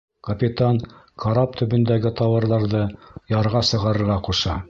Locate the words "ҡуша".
4.31-4.59